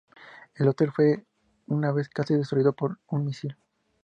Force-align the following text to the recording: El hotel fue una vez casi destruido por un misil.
El 0.55 0.67
hotel 0.67 0.91
fue 0.91 1.27
una 1.67 1.91
vez 1.91 2.09
casi 2.09 2.33
destruido 2.33 2.73
por 2.73 2.97
un 3.07 3.23
misil. 3.23 3.55